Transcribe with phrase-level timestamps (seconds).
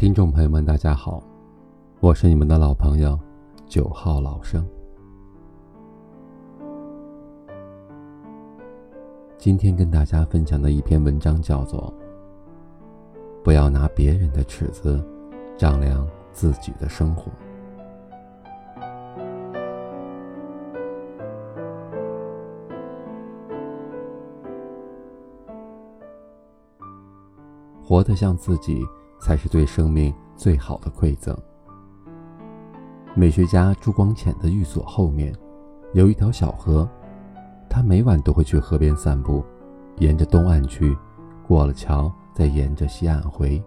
[0.00, 1.22] 听众朋友们，大家好，
[2.00, 3.20] 我是你们的老朋友
[3.66, 4.66] 九号老生。
[9.36, 11.92] 今天跟大家分享的一篇文章叫做
[13.44, 15.04] 《不要拿别人的尺子
[15.54, 17.30] 丈量自己的生活》。
[27.84, 28.82] 活得像自己，
[29.20, 31.36] 才是对生命最好的馈赠。
[33.14, 35.34] 美学家朱光潜的寓所后面，
[35.92, 36.88] 有一条小河，
[37.68, 39.44] 他每晚都会去河边散步，
[39.98, 40.96] 沿着东岸去，
[41.46, 43.62] 过了桥再沿着西岸回。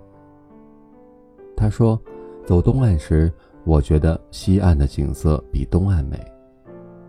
[1.56, 2.00] 他说
[2.46, 3.32] ：“走东岸时，
[3.64, 6.18] 我觉得西岸的景色比东岸美；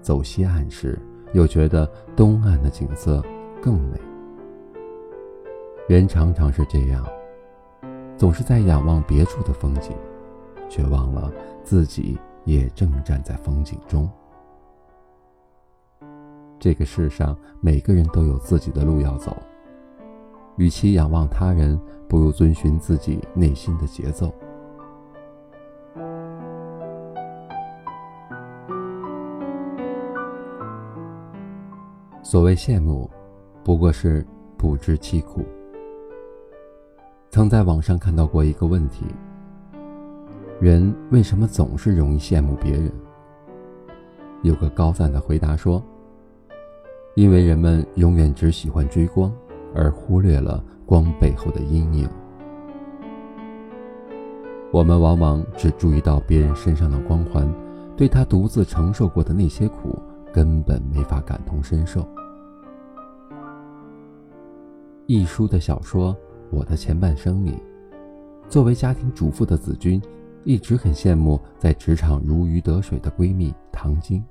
[0.02, 0.98] 走西岸时，
[1.32, 3.22] 又觉得东岸的景色
[3.62, 3.98] 更美。”
[5.88, 7.06] 人常常是这样，
[8.24, 9.94] 总是在仰望别处的风景，
[10.66, 11.30] 却忘了
[11.62, 14.08] 自己也正站在风景中。
[16.58, 19.36] 这个世上，每个人都有自己的路要走。
[20.56, 24.32] 与其仰望他人，不如遵循自己内心的节奏。
[32.22, 33.10] 所谓羡慕，
[33.62, 34.26] 不过是
[34.56, 35.44] 不知其苦。
[37.34, 39.04] 曾在网上看到过一个问题：
[40.60, 42.92] 人为什么总是容易羡慕别人？
[44.44, 45.82] 有个高赞的回答说
[47.16, 49.32] ：“因为人们永远只喜欢追光，
[49.74, 52.08] 而忽略了光背后的阴影。
[54.70, 57.52] 我们往往只注意到别人身上的光环，
[57.96, 60.00] 对他独自承受过的那些苦，
[60.32, 62.06] 根本没法感同身受。”
[65.06, 66.16] 一书的小说。
[66.54, 67.58] 我的前半生里，
[68.48, 70.00] 作为家庭主妇的子君，
[70.44, 74.24] 一直很羡慕在职场如鱼得水的闺蜜唐晶。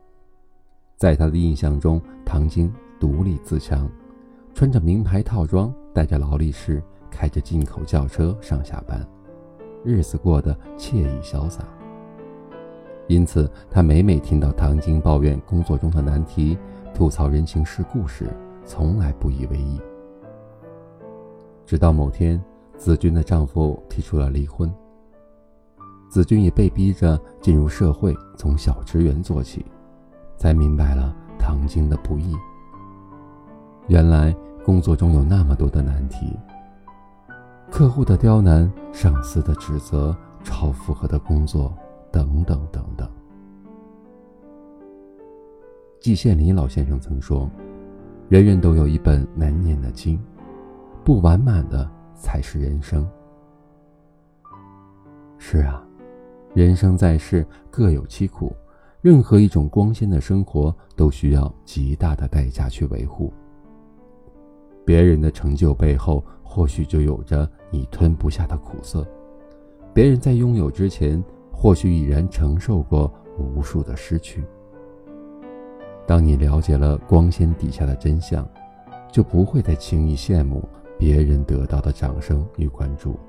[0.96, 3.90] 在她的印象中，唐晶独立自强，
[4.54, 6.82] 穿着名牌套装，戴着劳力士，
[7.12, 9.06] 开着进口轿车上下班，
[9.84, 11.66] 日子过得惬意潇洒。
[13.08, 16.58] 因此，她每每听到唐晶抱怨工作中的难题，
[16.94, 18.30] 吐槽人情世故时，
[18.66, 19.78] 从来不以为意。
[21.66, 22.42] 直到某天，
[22.78, 24.72] 子君的丈夫提出了离婚。
[26.10, 29.66] 子君也被逼着进入社会，从小职员做起，
[30.38, 32.36] 才明白了唐晶的不易。
[33.88, 36.38] 原来工作中有那么多的难题：
[37.72, 41.74] 客户的刁难、上司的指责、超负荷的工作，
[42.12, 43.10] 等等等等。
[46.00, 47.50] 季羡林老先生曾说
[48.30, 50.20] ：“人人都有一本难念的经。”
[51.04, 53.08] 不完满的才是人生。
[55.38, 55.86] 是啊，
[56.54, 58.56] 人生在世各有其苦，
[59.02, 63.34] 任何一种光鲜的生活都需要极大的代价去维护。
[64.86, 69.04] 别人的成就背后，或许就有着你吞不下的苦涩；
[69.94, 71.22] 别人在拥有之前，
[71.52, 74.42] 或许已然承受过无数的失去。
[76.06, 78.48] 当你了解了光鲜底下的真相，
[79.12, 80.64] 就不会再轻易羡慕。
[81.06, 83.20] 别人得到的掌声与关注，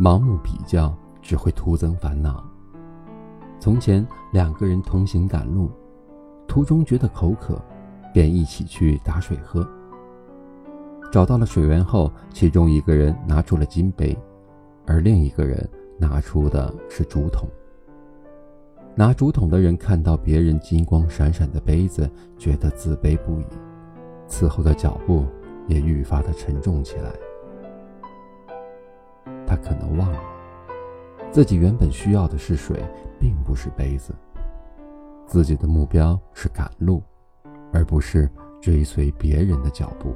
[0.00, 2.42] 盲目比较只会徒增烦恼。
[3.58, 5.70] 从前两个人同行赶路，
[6.48, 7.60] 途中觉得口渴，
[8.10, 9.68] 便一起去打水喝。
[11.12, 14.18] 找到了水源后，其中一个人拿出了金杯，
[14.86, 17.46] 而另一个人拿出的是竹筒。
[19.00, 22.06] 拿竹筒的人看到别人金光闪闪的杯子，
[22.36, 23.46] 觉得自卑不已，
[24.26, 25.24] 此后的脚步
[25.66, 27.10] 也愈发的沉重起来。
[29.46, 30.20] 他可能忘了，
[31.30, 32.76] 自己原本需要的是水，
[33.18, 34.14] 并不是杯子。
[35.26, 37.02] 自己的目标是赶路，
[37.72, 40.14] 而不是追随别人的脚步。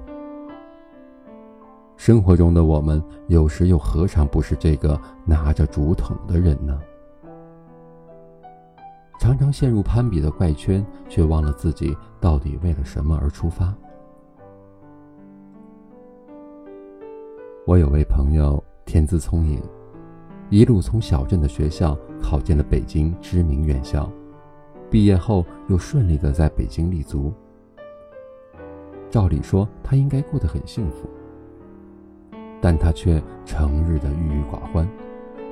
[1.96, 6.78] 生活中的我们，有时又何尝不是这个拿着竹筒的人呢？
[9.24, 13.74] 常常陷入攀比的怪圈，却忘了自己到底为了什么而出发。
[17.66, 19.62] 我有位朋友天资聪颖，
[20.50, 24.12] 一路从小镇的学校考进了北京知名院校，
[24.90, 27.32] 毕业后又顺利的在北京立足。
[29.08, 31.08] 照理说他应该过得很幸福，
[32.60, 34.86] 但他却成日的郁郁寡欢，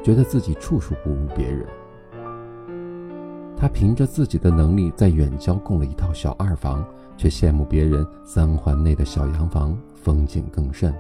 [0.03, 1.67] 觉得自己处处不如别人。
[3.63, 6.85] 他凭着自己的能力在远郊供了一套小二房，
[7.17, 10.93] 却羡慕别人三环内的小洋房风景更甚。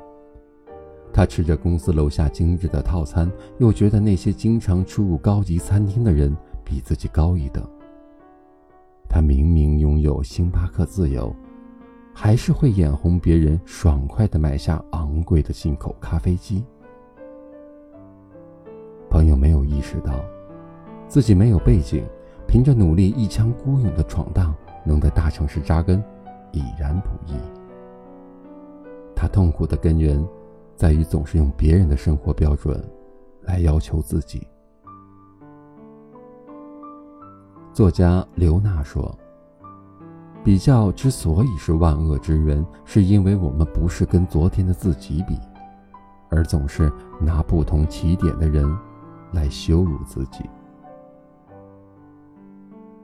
[1.12, 3.28] 他吃着公司楼下精致的套餐，
[3.58, 6.32] 又觉得那些经常出入高级餐厅的人
[6.64, 7.68] 比自己高一等。
[9.08, 11.34] 他明明拥有星巴克自由，
[12.14, 16.64] 还是会眼红别人爽快地买下昂贵的进口咖啡机。
[19.10, 20.24] 朋友没有意识到，
[21.08, 22.04] 自己没有背景，
[22.52, 24.54] 凭着努力一腔孤勇的闯荡，
[24.84, 26.04] 能在大城市扎根，
[26.52, 27.32] 已然不易。
[29.16, 30.22] 他痛苦的根源。
[30.75, 32.82] 在于总是用别人的生活标准
[33.43, 34.46] 来要求自己。
[37.72, 39.16] 作家刘娜说
[40.43, 45.38] ：“比较之所以是万恶之源，是因为我们不是跟昨天的自己比，
[46.31, 48.69] 而总是拿不同起点的人
[49.31, 50.50] 来羞辱自己。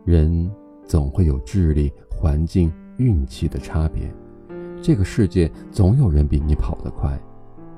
[0.09, 0.51] 人
[0.87, 4.11] 总会有智力、环境、运气的差别，
[4.81, 7.21] 这个世界总有人比你跑得快。”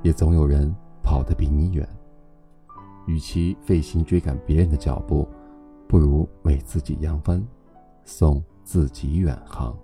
[0.03, 0.73] 也总有人
[1.03, 1.87] 跑得比你远。
[3.07, 5.29] 与其费心追赶别人的脚步，
[5.89, 7.45] 不如为自己扬帆，
[8.05, 9.77] 送自己远航。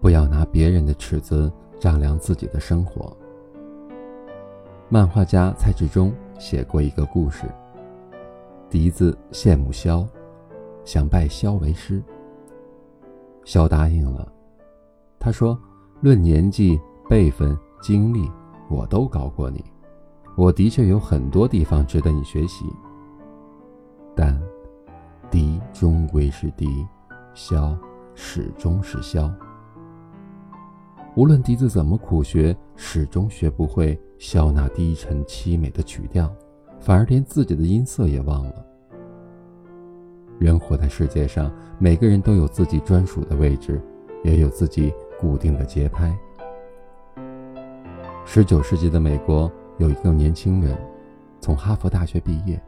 [0.00, 3.14] 不要拿别人的尺子丈量自己的生活。
[4.90, 7.44] 漫画家蔡志忠写过一个故事：
[8.70, 10.06] 笛子羡慕萧，
[10.82, 12.02] 想拜萧为师。
[13.44, 14.26] 萧答应了，
[15.18, 15.58] 他说
[16.00, 18.30] ：“论年纪、辈分、经历，
[18.70, 19.62] 我都高过你。
[20.38, 22.64] 我的确有很多地方值得你学习。
[24.16, 24.40] 但，
[25.30, 26.66] 笛终归是笛，
[27.34, 27.76] 箫
[28.14, 29.30] 始终是萧。
[31.18, 36.32] 无论笛子怎么苦学，始终学不会箫那低沉凄美的曲调，
[36.78, 38.64] 反而连自己的音色也忘了。”
[40.38, 43.82] 人活在世界上，每个人都有自己专属的位置，
[44.22, 46.16] 也有自己固定的节拍。
[48.24, 50.78] 十九世纪的美国有一个年轻人，
[51.40, 52.62] 从哈佛大学毕业。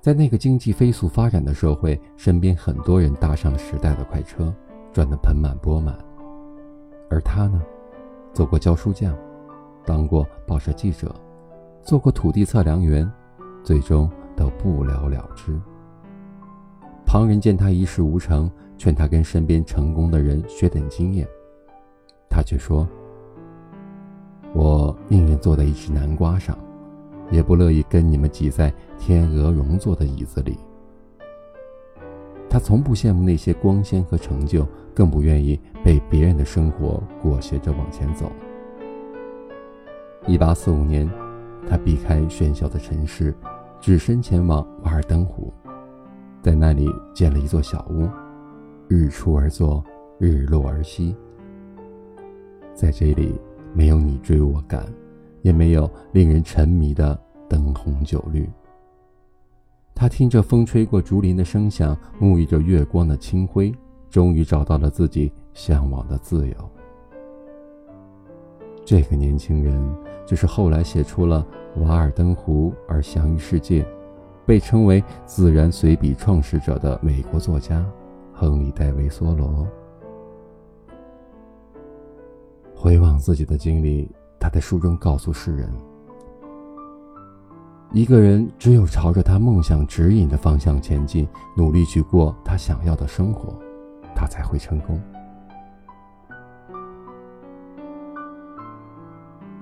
[0.00, 4.54] 在那个经济飞速发展的社会，身边很多人搭上了时代的快车，
[4.92, 5.98] 赚得盆满钵满。
[7.08, 7.62] 而他呢，
[8.32, 9.16] 做过教书匠，
[9.84, 11.14] 当过报社记者，
[11.82, 13.10] 做过土地测量员，
[13.62, 14.10] 最终。
[14.36, 15.56] 都不了了之。
[17.06, 21.24] 旁人见他一事无成，劝他跟身边成功的人学点经验，
[22.28, 22.84] 他却说
[24.52, 26.58] ：“我宁愿坐在一只南瓜上，
[27.30, 30.58] 也不乐意跟你们挤在天鹅绒做的椅子里。”
[32.54, 34.64] 他从不羡慕那些光鲜和成就，
[34.94, 38.30] 更不愿意被别人的生活裹挟着往前走。
[40.28, 41.10] 一八四五年，
[41.68, 43.34] 他避开喧嚣的城市。
[43.80, 45.52] 只身前往瓦尔登湖，
[46.42, 48.08] 在那里建了一座小屋，
[48.86, 49.84] 日出而作，
[50.20, 51.12] 日落而息。
[52.72, 53.34] 在这里，
[53.72, 54.86] 没有你追我赶，
[55.42, 58.48] 也没有令人沉迷的灯红酒绿。
[59.94, 63.72] 他听着风吹过竹林的声响，沐浴着月光的清辉，
[64.10, 66.54] 终于找到了自己向往的自由。
[68.84, 69.96] 这个年轻人，
[70.26, 71.46] 就是后来写出了。
[71.78, 73.84] 瓦尔登湖而享誉世界，
[74.46, 77.84] 被称为自然随笔创始者的美国作家
[78.32, 79.66] 亨利·戴维·梭罗。
[82.72, 85.68] 回望自己的经历，他在书中告诉世人：
[87.94, 93.56] 一个人只有朝着他梦想指引的方向前进，努力去过他想要的生活，
[94.16, 95.00] 他才会成功。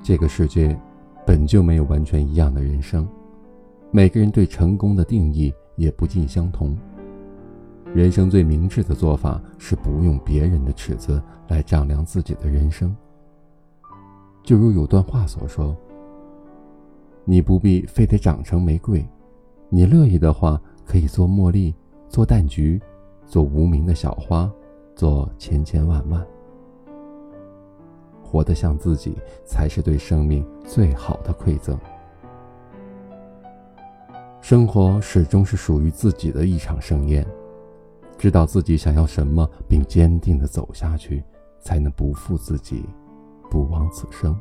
[0.02, 0.76] 这个世界。
[1.24, 3.08] 本就没有完全一样的人生，
[3.92, 6.76] 每个人对成功的定义也不尽相同。
[7.94, 12.94] 人生最明智的做法是不用别人的尺子来丈量自己的人生。
[14.42, 15.76] 就如有段话所说
[17.24, 19.06] ：“你不必非得长成玫瑰，
[19.68, 21.74] 你乐意的话，可以做茉莉，
[22.08, 22.80] 做淡菊，
[23.26, 24.50] 做无名的小花，
[24.94, 26.26] 做千千万万。”
[28.22, 31.78] 活得像自己，才是对生命最好的馈赠。
[34.40, 37.26] 生活始终是属于自己的一场盛宴，
[38.18, 41.22] 知道自己想要什么，并坚定的走下去，
[41.60, 42.84] 才能不负自己，
[43.48, 44.36] 不枉此生。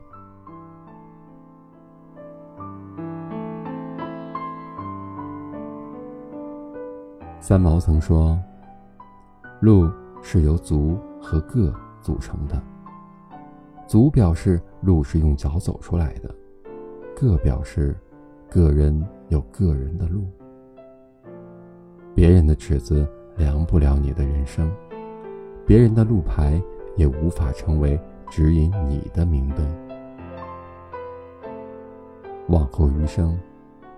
[7.51, 8.41] 三毛曾说
[9.59, 9.91] ：“路
[10.21, 12.57] 是由足和个组成的。”
[13.85, 16.33] 足表示路是用脚走出来的，
[17.13, 17.93] 个表示
[18.49, 20.23] 个人有个人的路。
[22.15, 23.05] 别人的尺子
[23.35, 24.71] 量不了你的人生，
[25.67, 26.57] 别人的路牌
[26.95, 29.67] 也无法成为指引你的明灯。
[32.47, 33.37] 往后余生，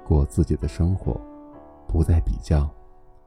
[0.04, 1.22] 过自己的生活，
[1.88, 2.68] 不再比较，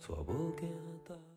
[0.00, 0.66] 做不掉
[1.04, 1.29] 的。